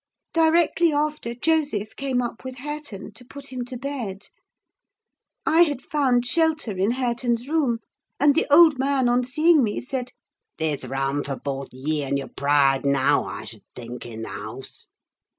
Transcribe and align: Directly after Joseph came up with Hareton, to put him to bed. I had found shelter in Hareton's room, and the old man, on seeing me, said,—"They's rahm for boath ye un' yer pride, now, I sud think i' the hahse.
Directly 0.33 0.91
after 0.91 1.35
Joseph 1.35 1.95
came 1.95 2.23
up 2.23 2.43
with 2.43 2.55
Hareton, 2.55 3.11
to 3.13 3.23
put 3.23 3.53
him 3.53 3.63
to 3.65 3.77
bed. 3.77 4.29
I 5.45 5.61
had 5.61 5.83
found 5.83 6.25
shelter 6.25 6.75
in 6.75 6.89
Hareton's 6.93 7.47
room, 7.47 7.77
and 8.19 8.33
the 8.33 8.51
old 8.51 8.79
man, 8.79 9.07
on 9.07 9.23
seeing 9.23 9.61
me, 9.63 9.79
said,—"They's 9.79 10.85
rahm 10.85 11.23
for 11.23 11.35
boath 11.35 11.69
ye 11.71 12.03
un' 12.03 12.17
yer 12.17 12.29
pride, 12.35 12.83
now, 12.83 13.25
I 13.25 13.45
sud 13.45 13.61
think 13.75 14.07
i' 14.07 14.15
the 14.15 14.23
hahse. 14.23 14.87